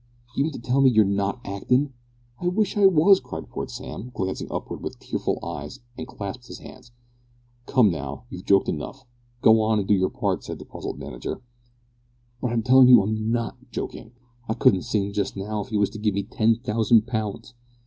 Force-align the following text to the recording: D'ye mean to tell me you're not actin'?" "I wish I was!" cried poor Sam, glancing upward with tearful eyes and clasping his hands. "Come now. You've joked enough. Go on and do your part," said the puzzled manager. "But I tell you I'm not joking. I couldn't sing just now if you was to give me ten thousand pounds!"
D'ye 0.33 0.41
mean 0.43 0.51
to 0.53 0.57
tell 0.57 0.81
me 0.81 0.89
you're 0.89 1.05
not 1.05 1.39
actin'?" 1.45 1.93
"I 2.39 2.47
wish 2.47 2.75
I 2.75 2.87
was!" 2.87 3.19
cried 3.19 3.51
poor 3.51 3.67
Sam, 3.67 4.09
glancing 4.15 4.47
upward 4.49 4.81
with 4.81 4.97
tearful 4.97 5.37
eyes 5.45 5.79
and 5.95 6.07
clasping 6.07 6.47
his 6.47 6.57
hands. 6.57 6.91
"Come 7.67 7.91
now. 7.91 8.23
You've 8.31 8.45
joked 8.45 8.67
enough. 8.67 9.05
Go 9.43 9.61
on 9.61 9.77
and 9.77 9.87
do 9.87 9.93
your 9.93 10.09
part," 10.09 10.43
said 10.43 10.57
the 10.57 10.65
puzzled 10.65 10.97
manager. 10.97 11.43
"But 12.41 12.51
I 12.51 12.59
tell 12.61 12.83
you 12.83 13.03
I'm 13.03 13.31
not 13.31 13.57
joking. 13.69 14.13
I 14.49 14.55
couldn't 14.55 14.81
sing 14.85 15.13
just 15.13 15.37
now 15.37 15.61
if 15.63 15.71
you 15.71 15.77
was 15.79 15.91
to 15.91 15.99
give 15.99 16.15
me 16.15 16.23
ten 16.23 16.55
thousand 16.55 17.05
pounds!" 17.05 17.53